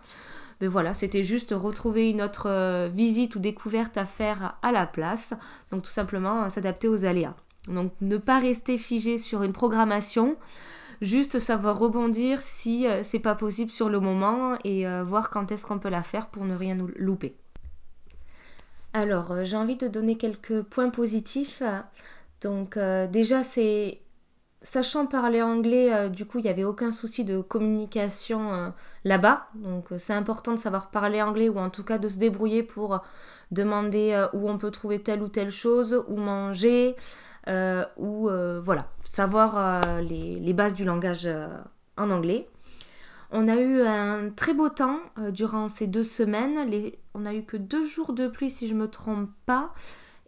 Mais 0.60 0.68
voilà, 0.68 0.94
c'était 0.94 1.24
juste 1.24 1.52
retrouver 1.56 2.08
une 2.08 2.22
autre 2.22 2.48
euh, 2.48 2.88
visite 2.92 3.34
ou 3.34 3.40
découverte 3.40 3.96
à 3.96 4.04
faire 4.04 4.56
à 4.62 4.72
la 4.72 4.86
place. 4.86 5.34
Donc 5.70 5.82
tout 5.82 5.90
simplement 5.90 6.48
s'adapter 6.48 6.88
aux 6.88 7.04
aléas. 7.04 7.34
Donc 7.68 7.92
ne 8.00 8.16
pas 8.16 8.38
rester 8.38 8.78
figé 8.78 9.18
sur 9.18 9.42
une 9.42 9.52
programmation 9.52 10.36
juste 11.02 11.40
savoir 11.40 11.78
rebondir 11.78 12.40
si 12.40 12.86
euh, 12.86 13.02
c'est 13.02 13.18
pas 13.18 13.34
possible 13.34 13.70
sur 13.70 13.90
le 13.90 14.00
moment 14.00 14.56
et 14.64 14.86
euh, 14.86 15.02
voir 15.02 15.28
quand 15.28 15.52
est-ce 15.52 15.66
qu'on 15.66 15.80
peut 15.80 15.90
la 15.90 16.02
faire 16.02 16.28
pour 16.28 16.44
ne 16.44 16.54
rien 16.54 16.78
louper. 16.96 17.36
Alors, 18.94 19.32
euh, 19.32 19.44
j'ai 19.44 19.56
envie 19.56 19.76
de 19.76 19.88
donner 19.88 20.16
quelques 20.16 20.62
points 20.62 20.90
positifs. 20.90 21.62
Donc, 22.40 22.78
déjà, 23.10 23.42
c'est. 23.42 23.98
Sachant 24.64 25.06
parler 25.06 25.42
anglais, 25.42 26.08
du 26.10 26.24
coup, 26.24 26.38
il 26.38 26.44
n'y 26.44 26.48
avait 26.48 26.62
aucun 26.62 26.92
souci 26.92 27.24
de 27.24 27.40
communication 27.40 28.72
là-bas. 29.04 29.48
Donc, 29.56 29.88
c'est 29.96 30.12
important 30.12 30.52
de 30.52 30.56
savoir 30.56 30.90
parler 30.90 31.20
anglais 31.20 31.48
ou 31.48 31.58
en 31.58 31.68
tout 31.68 31.82
cas 31.82 31.98
de 31.98 32.08
se 32.08 32.18
débrouiller 32.18 32.62
pour 32.62 33.00
demander 33.50 34.26
où 34.32 34.48
on 34.48 34.58
peut 34.58 34.70
trouver 34.70 35.02
telle 35.02 35.20
ou 35.20 35.26
telle 35.26 35.50
chose, 35.50 36.04
où 36.06 36.16
manger, 36.16 36.94
ou 37.46 38.28
voilà, 38.64 38.88
savoir 39.04 40.00
les, 40.00 40.38
les, 40.38 40.52
bases 40.52 40.74
du 40.74 40.84
langage 40.84 41.28
en 41.96 42.10
anglais. 42.10 42.48
On 43.30 43.48
a 43.48 43.56
eu 43.56 43.80
un 43.82 44.30
très 44.30 44.52
beau 44.54 44.68
temps 44.68 45.00
durant 45.30 45.68
ces 45.68 45.86
deux 45.86 46.04
semaines. 46.04 46.70
On 47.14 47.24
a 47.26 47.34
eu 47.34 47.44
que 47.44 47.56
deux 47.56 47.84
jours 47.84 48.12
de 48.12 48.28
pluie 48.28 48.50
si 48.50 48.68
je 48.68 48.74
me 48.74 48.88
trompe 48.88 49.30
pas. 49.46 49.72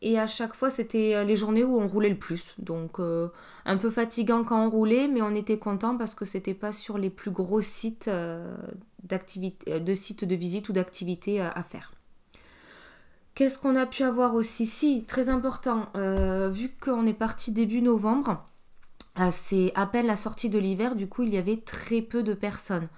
Et 0.04 0.18
à 0.18 0.26
chaque 0.26 0.54
fois, 0.54 0.68
c'était 0.68 1.14
euh, 1.14 1.25
les 1.25 1.35
journées 1.35 1.64
où 1.64 1.80
on 1.80 1.88
roulait 1.88 2.11
le 2.11 2.18
plus. 2.18 2.54
Donc, 2.59 3.00
euh, 3.00 3.30
un 3.64 3.78
peu 3.78 3.88
fatigant 3.88 4.44
quand 4.44 4.66
on 4.66 4.68
roulait, 4.68 5.09
mais 5.09 5.23
on 5.23 5.35
était 5.35 5.59
content 5.59 5.97
parce 5.97 6.14
que 6.14 6.26
c'était 6.26 6.52
pas 6.52 6.73
sur 6.73 6.99
les 6.99 7.09
plus 7.09 7.30
gros 7.30 7.62
sites 7.62 8.09
euh, 8.09 8.54
de 9.02 9.94
sites 9.94 10.26
de 10.26 10.35
visite 10.35 10.68
ou 10.68 10.75
d'activités 10.75 11.40
à 11.40 11.62
faire. 11.62 11.92
Qu'est-ce 13.35 13.59
qu'on 13.59 13.76
a 13.76 13.87
pu 13.87 14.05
avoir 14.05 14.35
aussi 14.35 14.67
Si, 14.67 15.05
très 15.05 15.29
important, 15.29 15.88
vu 15.95 16.73
qu'on 16.81 17.07
est 17.07 17.12
parti 17.12 17.50
début 17.50 17.83
novembre, 17.83 18.45
c'est 19.31 19.73
à 19.75 19.87
peine 19.87 20.07
la 20.07 20.17
sortie 20.17 20.50
de 20.50 20.59
l'hiver, 20.59 20.97
du 20.97 21.09
coup, 21.09 21.23
il 21.23 21.35
y 21.35 21.37
avait 21.37 21.57
très 21.57 22.03
peu 22.03 22.23
de 22.23 22.35
personnes. 22.35 22.88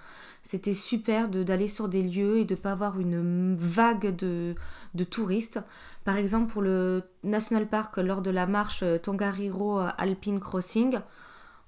C'était 0.47 0.73
super 0.73 1.27
d'aller 1.27 1.67
sur 1.67 1.89
des 1.89 2.01
lieux 2.01 2.37
et 2.37 2.45
de 2.45 2.55
ne 2.55 2.59
pas 2.59 2.71
avoir 2.71 2.99
une 2.99 3.55
vague 3.57 4.15
de, 4.15 4.55
touristes. 5.03 5.59
Par 6.05 6.15
exemple, 6.15 6.51
pour 6.51 6.61
le 6.61 7.03
National 7.23 7.67
Park, 7.67 7.97
lors 7.97 8.21
de 8.21 8.31
la 8.31 8.47
marche 8.47 8.81
euh, 8.81 8.97
Tongariro 8.97 9.79
euh, 9.79 9.89
Alpine 9.97 10.39
Crossing, 10.39 10.99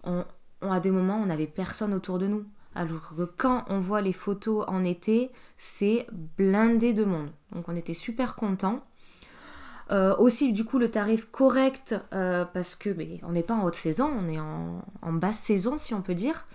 à 0.06 0.80
des 0.80 0.92
moments, 0.92 1.18
on 1.18 1.26
n'avait 1.26 1.46
personne 1.46 1.94
autour 1.94 2.20
de 2.20 2.28
nous. 2.28 2.46
Alors 2.76 3.14
que 3.16 3.24
quand 3.24 3.66
on 3.68 3.80
voit 3.80 4.02
les 4.02 4.14
photos 4.14 4.66
en 4.68 4.84
été, 4.84 5.32
c'est 5.58 6.08
blindé 6.38 6.94
de 6.94 7.04
monde. 7.04 7.30
Donc 7.54 7.68
on 7.68 7.76
était 7.76 7.94
super 7.94 8.36
contents. 8.36 8.84
Euh, 9.92 10.16
aussi, 10.18 10.54
du 10.54 10.66
coup, 10.66 10.78
le 10.78 10.92
tarif 10.92 11.26
correct, 11.32 11.96
parce 12.12 12.76
que 12.76 12.90
mais, 12.92 13.20
on 13.24 13.32
n'est 13.32 13.44
pas 13.44 13.56
en 13.56 13.64
haute 13.64 13.76
saison, 13.76 14.08
on 14.08 14.28
est 14.28 14.40
en, 14.40 15.14
basse 15.14 15.40
saison, 15.40 15.78
si 15.78 15.96
on 15.96 16.02
peut 16.02 16.14
dire. 16.14 16.46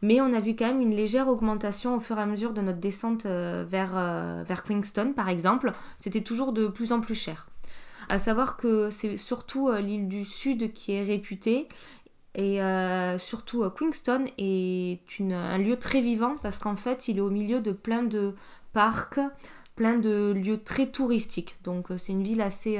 Mais 0.00 0.20
on 0.20 0.32
a 0.32 0.40
vu 0.40 0.54
quand 0.54 0.66
même 0.66 0.80
une 0.80 0.94
légère 0.94 1.28
augmentation 1.28 1.96
au 1.96 2.00
fur 2.00 2.18
et 2.18 2.22
à 2.22 2.26
mesure 2.26 2.52
de 2.52 2.60
notre 2.60 2.78
descente 2.78 3.26
euh, 3.26 3.64
vers, 3.68 3.92
euh, 3.94 4.44
vers 4.46 4.62
Queenstown, 4.62 5.14
par 5.14 5.28
exemple. 5.28 5.72
C'était 5.98 6.20
toujours 6.20 6.52
de 6.52 6.68
plus 6.68 6.92
en 6.92 7.00
plus 7.00 7.16
cher. 7.16 7.48
À 8.08 8.18
savoir 8.18 8.56
que 8.56 8.90
c'est 8.90 9.16
surtout 9.16 9.68
euh, 9.68 9.80
l'île 9.80 10.08
du 10.08 10.24
Sud 10.24 10.72
qui 10.72 10.92
est 10.92 11.02
réputée. 11.02 11.68
Et 12.40 12.60
surtout 13.18 13.68
Queenstown 13.68 14.28
est 14.38 15.00
un 15.20 15.58
lieu 15.58 15.76
très 15.76 16.00
vivant 16.00 16.36
parce 16.40 16.60
qu'en 16.60 16.76
fait 16.76 17.08
il 17.08 17.18
est 17.18 17.20
au 17.20 17.30
milieu 17.30 17.58
de 17.58 17.72
plein 17.72 18.04
de 18.04 18.32
parcs, 18.72 19.18
plein 19.74 19.98
de 19.98 20.32
lieux 20.32 20.62
très 20.62 20.86
touristiques. 20.86 21.58
Donc 21.64 21.88
c'est 21.96 22.12
une 22.12 22.22
ville 22.22 22.40
assez 22.40 22.78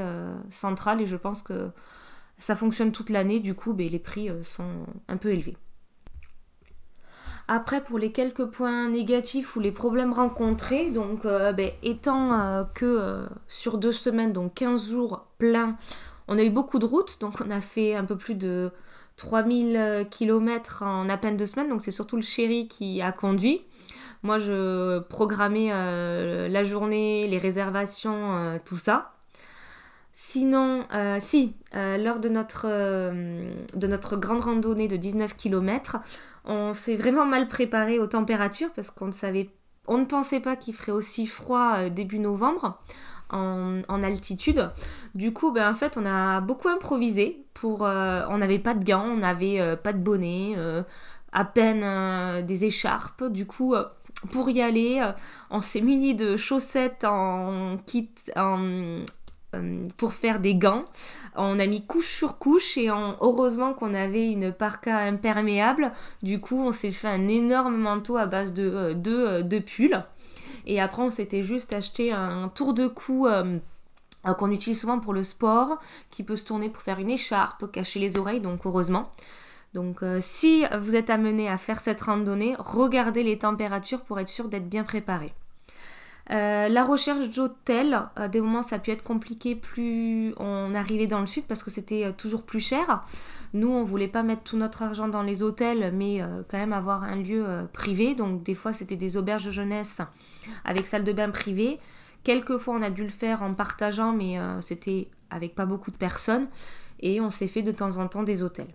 centrale 0.48 1.00
et 1.00 1.06
je 1.06 1.16
pense 1.16 1.42
que 1.42 1.70
ça 2.38 2.54
fonctionne 2.54 2.92
toute 2.92 3.10
l'année. 3.10 3.40
Du 3.40 3.54
coup, 3.54 3.74
ben, 3.74 3.90
les 3.90 3.98
prix 3.98 4.30
sont 4.44 4.86
un 5.08 5.16
peu 5.16 5.30
élevés. 5.30 5.56
Après, 7.50 7.82
pour 7.82 7.98
les 7.98 8.12
quelques 8.12 8.44
points 8.44 8.90
négatifs 8.90 9.56
ou 9.56 9.60
les 9.60 9.72
problèmes 9.72 10.12
rencontrés, 10.12 10.90
donc 10.90 11.24
euh, 11.24 11.52
ben, 11.52 11.70
étant 11.82 12.38
euh, 12.38 12.64
que 12.74 12.84
euh, 12.84 13.26
sur 13.48 13.78
deux 13.78 13.92
semaines, 13.92 14.34
donc 14.34 14.52
15 14.52 14.90
jours 14.90 15.26
pleins, 15.38 15.78
on 16.28 16.38
a 16.38 16.42
eu 16.42 16.50
beaucoup 16.50 16.78
de 16.78 16.84
routes, 16.84 17.18
donc 17.20 17.40
on 17.40 17.50
a 17.50 17.62
fait 17.62 17.94
un 17.94 18.04
peu 18.04 18.18
plus 18.18 18.34
de 18.34 18.70
3000 19.18 20.06
km 20.10 20.82
en 20.82 21.08
à 21.10 21.16
peine 21.18 21.36
deux 21.36 21.46
semaines, 21.46 21.68
donc 21.68 21.82
c'est 21.82 21.90
surtout 21.90 22.16
le 22.16 22.22
chéri 22.22 22.68
qui 22.68 23.02
a 23.02 23.12
conduit. 23.12 23.62
Moi, 24.22 24.38
je 24.38 25.00
programmais 25.00 25.68
la 25.68 26.64
journée, 26.64 27.28
les 27.28 27.38
réservations, 27.38 28.58
tout 28.64 28.76
ça. 28.76 29.12
Sinon, 30.10 30.84
si, 31.20 31.54
lors 31.72 32.18
de 32.18 32.28
notre, 32.28 32.66
de 32.66 33.86
notre 33.86 34.16
grande 34.16 34.40
randonnée 34.40 34.88
de 34.88 34.96
19 34.96 35.36
km, 35.36 35.98
on 36.48 36.72
s'est 36.74 36.96
vraiment 36.96 37.26
mal 37.26 37.46
préparé 37.46 37.98
aux 37.98 38.06
températures 38.06 38.70
parce 38.74 38.90
qu'on 38.90 39.06
ne 39.06 39.12
savait, 39.12 39.50
on 39.86 39.98
ne 39.98 40.06
pensait 40.06 40.40
pas 40.40 40.56
qu'il 40.56 40.74
ferait 40.74 40.92
aussi 40.92 41.26
froid 41.26 41.74
euh, 41.76 41.90
début 41.90 42.18
novembre 42.18 42.80
en, 43.30 44.02
altitude. 44.02 44.70
Du 45.14 45.32
coup, 45.32 45.52
ben, 45.52 45.70
en 45.70 45.74
fait, 45.74 45.96
on 45.96 46.06
a 46.06 46.40
beaucoup 46.40 46.68
improvisé. 46.68 47.44
Pour, 47.54 47.84
euh, 47.84 48.24
on 48.28 48.38
n'avait 48.38 48.60
pas 48.60 48.74
de 48.74 48.84
gants, 48.84 49.06
on 49.10 49.16
n'avait 49.16 49.60
euh, 49.60 49.74
pas 49.74 49.92
de 49.92 49.98
bonnet, 49.98 50.54
à 51.32 51.44
peine 51.44 52.44
des 52.46 52.64
écharpes. 52.64 53.24
Du 53.24 53.46
coup, 53.46 53.74
pour 54.32 54.50
y 54.50 54.62
aller, 54.62 55.04
on 55.50 55.60
s'est 55.60 55.80
muni 55.80 56.14
de 56.14 56.36
chaussettes 56.36 57.04
en 57.04 57.78
kit, 57.86 58.10
en, 58.36 59.02
euh, 59.54 59.86
pour 59.96 60.12
faire 60.12 60.40
des 60.40 60.54
gants. 60.54 60.84
On 61.34 61.58
a 61.58 61.66
mis 61.66 61.86
couche 61.86 62.08
sur 62.08 62.38
couche 62.38 62.76
et 62.76 62.88
heureusement 62.88 63.72
qu'on 63.72 63.94
avait 63.94 64.30
une 64.30 64.52
parka 64.52 64.98
imperméable. 64.98 65.92
Du 66.22 66.38
coup, 66.38 66.58
on 66.58 66.70
s'est 66.70 66.90
fait 66.90 67.08
un 67.08 67.28
énorme 67.28 67.78
manteau 67.78 68.18
à 68.18 68.26
base 68.26 68.52
de, 68.52 68.64
euh, 68.64 68.94
euh, 69.06 69.42
de, 69.42 69.58
pulls. 69.58 70.04
Et 70.68 70.80
après, 70.80 71.02
on 71.02 71.10
s'était 71.10 71.42
juste 71.42 71.72
acheté 71.72 72.12
un 72.12 72.48
tour 72.48 72.74
de 72.74 72.86
cou 72.86 73.26
qu'on 74.22 74.50
utilise 74.50 74.78
souvent 74.78 75.00
pour 75.00 75.14
le 75.14 75.22
sport, 75.24 75.78
qui 76.10 76.22
peut 76.22 76.36
se 76.36 76.44
tourner 76.44 76.68
pour 76.68 76.82
faire 76.82 77.00
une 77.00 77.10
écharpe, 77.10 77.72
cacher 77.72 77.98
les 77.98 78.18
oreilles, 78.18 78.40
donc 78.40 78.60
heureusement. 78.66 79.10
Donc 79.74 80.04
si 80.20 80.64
vous 80.80 80.94
êtes 80.94 81.10
amené 81.10 81.48
à 81.48 81.58
faire 81.58 81.80
cette 81.80 82.02
randonnée, 82.02 82.54
regardez 82.58 83.22
les 83.22 83.38
températures 83.38 84.02
pour 84.02 84.20
être 84.20 84.28
sûr 84.28 84.48
d'être 84.48 84.68
bien 84.68 84.84
préparé. 84.84 85.32
Euh, 86.30 86.68
la 86.68 86.84
recherche 86.84 87.30
d'hôtel, 87.30 87.98
à 88.16 88.28
des 88.28 88.40
moments 88.40 88.62
ça 88.62 88.76
a 88.76 88.78
pu 88.78 88.90
être 88.90 89.02
compliqué 89.02 89.56
plus 89.56 90.34
on 90.36 90.74
arrivait 90.74 91.06
dans 91.06 91.20
le 91.20 91.26
sud 91.26 91.44
parce 91.44 91.62
que 91.62 91.70
c'était 91.70 92.04
euh, 92.04 92.12
toujours 92.12 92.42
plus 92.42 92.60
cher. 92.60 93.02
Nous 93.54 93.68
on 93.68 93.82
voulait 93.82 94.08
pas 94.08 94.22
mettre 94.22 94.42
tout 94.42 94.58
notre 94.58 94.82
argent 94.82 95.08
dans 95.08 95.22
les 95.22 95.42
hôtels 95.42 95.90
mais 95.94 96.20
euh, 96.20 96.42
quand 96.48 96.58
même 96.58 96.74
avoir 96.74 97.02
un 97.02 97.16
lieu 97.16 97.46
privé. 97.72 98.14
Donc 98.14 98.42
des 98.42 98.54
fois 98.54 98.74
c'était 98.74 98.96
des 98.96 99.16
auberges 99.16 99.46
de 99.46 99.50
jeunesse 99.50 100.00
avec 100.64 100.86
salle 100.86 101.04
de 101.04 101.12
bain 101.12 101.30
privée. 101.30 101.78
Quelquefois 102.24 102.74
on 102.74 102.82
a 102.82 102.90
dû 102.90 103.04
le 103.04 103.08
faire 103.08 103.42
en 103.42 103.54
partageant 103.54 104.12
mais 104.12 104.36
c'était 104.60 105.08
avec 105.30 105.54
pas 105.54 105.64
beaucoup 105.64 105.90
de 105.90 105.96
personnes 105.96 106.48
et 107.00 107.22
on 107.22 107.30
s'est 107.30 107.48
fait 107.48 107.62
de 107.62 107.72
temps 107.72 107.96
en 107.96 108.06
temps 108.06 108.22
des 108.22 108.42
hôtels. 108.42 108.74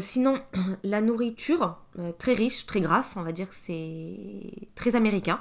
sinon, 0.00 0.38
la 0.84 1.00
nourriture, 1.00 1.78
très 2.18 2.34
riche, 2.34 2.66
très 2.66 2.80
grasse, 2.80 3.16
on 3.16 3.22
va 3.22 3.32
dire 3.32 3.48
que 3.48 3.54
c'est 3.56 4.68
très 4.76 4.94
américain. 4.94 5.40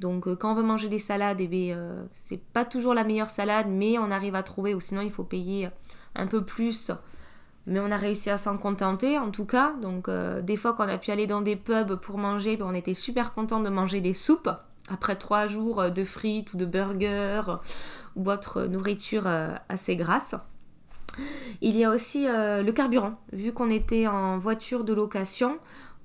Donc 0.00 0.26
euh, 0.26 0.36
quand 0.36 0.52
on 0.52 0.54
veut 0.54 0.62
manger 0.62 0.88
des 0.88 0.98
salades, 0.98 1.40
eh 1.40 1.72
euh, 1.72 2.04
c'est 2.12 2.40
pas 2.40 2.64
toujours 2.64 2.94
la 2.94 3.04
meilleure 3.04 3.30
salade, 3.30 3.66
mais 3.68 3.98
on 3.98 4.10
arrive 4.10 4.34
à 4.34 4.42
trouver, 4.42 4.74
ou 4.74 4.80
sinon 4.80 5.00
il 5.00 5.10
faut 5.10 5.24
payer 5.24 5.68
un 6.14 6.26
peu 6.26 6.44
plus. 6.44 6.90
Mais 7.66 7.80
on 7.80 7.90
a 7.90 7.96
réussi 7.96 8.30
à 8.30 8.38
s'en 8.38 8.56
contenter 8.58 9.18
en 9.18 9.30
tout 9.30 9.46
cas. 9.46 9.74
Donc 9.80 10.08
euh, 10.08 10.42
des 10.42 10.56
fois 10.56 10.74
qu'on 10.74 10.88
a 10.88 10.98
pu 10.98 11.10
aller 11.10 11.26
dans 11.26 11.40
des 11.40 11.56
pubs 11.56 11.96
pour 11.96 12.18
manger, 12.18 12.56
ben, 12.56 12.66
on 12.68 12.74
était 12.74 12.94
super 12.94 13.32
content 13.32 13.60
de 13.60 13.70
manger 13.70 14.00
des 14.00 14.14
soupes. 14.14 14.50
Après 14.88 15.16
trois 15.16 15.48
jours 15.48 15.90
de 15.90 16.04
frites 16.04 16.54
ou 16.54 16.56
de 16.56 16.64
burgers 16.64 17.58
ou 18.14 18.30
autre 18.30 18.66
nourriture 18.66 19.26
assez 19.68 19.96
grasse. 19.96 20.36
Il 21.60 21.76
y 21.76 21.82
a 21.82 21.90
aussi 21.90 22.28
le 22.28 22.70
carburant. 22.70 23.16
Vu 23.32 23.52
qu'on 23.52 23.68
était 23.68 24.06
en 24.06 24.38
voiture 24.38 24.84
de 24.84 24.92
location, 24.92 25.58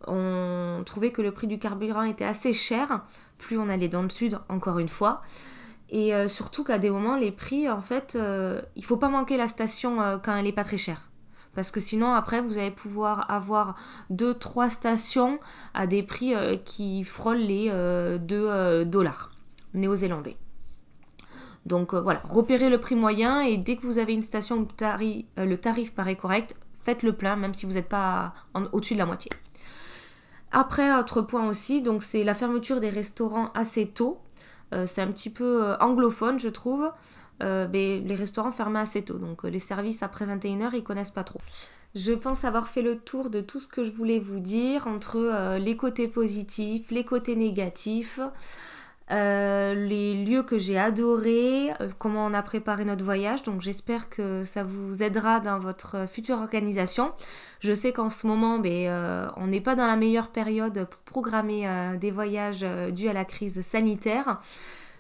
on 0.08 0.84
trouvait 0.86 1.12
que 1.12 1.22
le 1.22 1.32
prix 1.32 1.48
du 1.48 1.60
carburant 1.60 2.04
était 2.04 2.26
assez 2.26 2.54
cher, 2.54 3.02
plus 3.38 3.58
on 3.58 3.70
allait 3.70 3.90
dans 3.90 4.04
le 4.04 4.10
sud, 4.10 4.40
encore 4.50 4.80
une 4.80 4.90
fois. 4.90 5.22
Et 5.92 6.16
euh, 6.16 6.30
surtout 6.30 6.64
qu'à 6.64 6.78
des 6.78 6.90
moments, 6.90 7.18
les 7.18 7.32
prix, 7.32 7.70
en 7.70 7.82
fait, 7.82 8.16
euh, 8.16 8.62
il 8.78 8.86
faut 8.86 8.98
pas 8.98 9.10
manquer 9.10 9.36
la 9.36 9.48
station 9.48 10.02
euh, 10.02 10.18
quand 10.18 10.36
elle 10.36 10.46
n'est 10.46 10.54
pas 10.54 10.64
très 10.64 10.78
chère. 10.78 11.10
Parce 11.54 11.70
que 11.70 11.82
sinon, 11.82 12.14
après, 12.14 12.42
vous 12.42 12.58
allez 12.58 12.72
pouvoir 12.72 13.30
avoir 13.30 13.76
2-3 14.10 14.70
stations 14.70 15.38
à 15.74 15.86
des 15.86 16.02
prix 16.02 16.34
qui 16.64 17.04
frôlent 17.04 17.40
les 17.40 17.70
2 17.70 18.86
dollars 18.86 19.32
néo-zélandais. 19.74 20.38
Donc 21.66 21.94
voilà, 21.94 22.22
repérez 22.24 22.70
le 22.70 22.80
prix 22.80 22.96
moyen 22.96 23.42
et 23.42 23.58
dès 23.58 23.76
que 23.76 23.86
vous 23.86 23.98
avez 23.98 24.14
une 24.14 24.24
station 24.24 24.60
où 24.60 24.68
le 25.38 25.56
tarif 25.58 25.94
paraît 25.94 26.16
correct, 26.16 26.56
faites 26.80 27.04
le 27.04 27.12
plein, 27.12 27.36
même 27.36 27.54
si 27.54 27.66
vous 27.66 27.74
n'êtes 27.74 27.90
pas 27.90 28.34
au-dessus 28.72 28.94
de 28.94 29.00
la 29.00 29.06
moitié. 29.06 29.30
Après, 30.52 30.94
autre 30.98 31.22
point 31.22 31.48
aussi, 31.48 31.82
donc 31.82 32.04
c'est 32.04 32.24
la 32.24 32.34
fermeture 32.34 32.80
des 32.80 32.90
restaurants 32.90 33.52
assez 33.54 33.88
tôt. 33.88 34.20
Euh, 34.74 34.86
c'est 34.86 35.02
un 35.02 35.08
petit 35.08 35.30
peu 35.30 35.64
euh, 35.64 35.78
anglophone, 35.80 36.40
je 36.40 36.50
trouve. 36.50 36.92
Euh, 37.42 37.68
mais 37.72 38.00
les 38.00 38.16
restaurants 38.16 38.52
ferment 38.52 38.80
assez 38.80 39.02
tôt, 39.02 39.18
donc 39.18 39.44
les 39.44 39.60
services 39.60 40.04
après 40.04 40.26
21h, 40.26 40.72
ils 40.74 40.84
connaissent 40.84 41.10
pas 41.10 41.24
trop. 41.24 41.40
Je 41.96 42.14
pense 42.14 42.46
avoir 42.46 42.68
fait 42.68 42.84
le 42.84 43.00
tour 43.00 43.30
de 43.30 43.42
tout 43.42 43.60
ce 43.60 43.68
que 43.68 43.84
je 43.84 43.92
voulais 43.92 44.20
vous 44.20 44.40
dire 44.40 44.88
entre 44.88 45.58
les 45.58 45.76
côtés 45.76 46.08
positifs, 46.08 46.92
les 46.92 47.04
côtés 47.04 47.36
négatifs. 47.36 48.20
Euh, 49.12 49.74
les 49.74 50.24
lieux 50.24 50.44
que 50.44 50.58
j'ai 50.58 50.80
adorés, 50.80 51.72
euh, 51.82 51.90
comment 52.00 52.26
on 52.26 52.34
a 52.34 52.42
préparé 52.42 52.86
notre 52.86 53.04
voyage. 53.04 53.44
Donc 53.44 53.60
j'espère 53.62 54.10
que 54.10 54.46
ça 54.46 54.64
vous 54.64 55.04
aidera 55.04 55.42
dans 55.42 55.60
votre 55.60 56.08
future 56.10 56.38
organisation. 56.38 57.12
Je 57.60 57.74
sais 57.74 57.92
qu'en 57.92 58.08
ce 58.10 58.26
moment, 58.26 58.58
ben, 58.58 58.88
euh, 58.88 59.28
on 59.36 59.48
n'est 59.48 59.60
pas 59.60 59.76
dans 59.76 59.88
la 59.88 59.98
meilleure 59.98 60.30
période 60.30 60.88
pour 60.90 61.02
programmer 61.02 61.68
des 62.00 62.12
voyages 62.12 62.66
dus 62.94 63.10
à 63.10 63.14
la 63.14 63.26
crise 63.26 63.62
sanitaire. 63.62 64.40